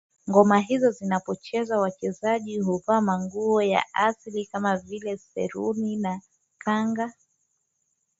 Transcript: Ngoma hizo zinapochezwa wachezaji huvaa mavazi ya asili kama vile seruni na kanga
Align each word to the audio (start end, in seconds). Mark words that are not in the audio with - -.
Ngoma 0.29 0.59
hizo 0.59 0.91
zinapochezwa 0.91 1.77
wachezaji 1.79 2.59
huvaa 2.59 3.01
mavazi 3.01 3.69
ya 3.71 3.85
asili 3.93 4.45
kama 4.45 4.77
vile 4.77 5.17
seruni 5.17 5.95
na 5.97 6.21
kanga 6.57 7.13